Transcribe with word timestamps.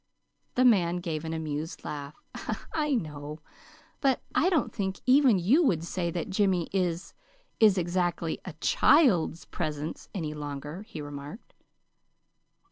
The 0.55 0.65
man 0.65 0.95
gave 0.97 1.25
an 1.25 1.31
amused 1.35 1.85
laugh. 1.85 2.15
"I 2.73 2.95
know; 2.95 3.39
but 3.99 4.23
I 4.33 4.49
don't 4.49 4.73
think 4.73 4.99
even 5.05 5.37
you 5.37 5.61
would 5.61 5.83
say 5.83 6.09
that 6.09 6.31
Jimmy 6.31 6.69
is 6.73 7.13
is 7.59 7.77
exactly 7.77 8.39
a 8.43 8.53
CHILD'S 8.53 9.45
presence 9.45 10.09
any 10.15 10.33
longer," 10.33 10.81
he 10.87 11.01
remarked. 11.03 11.53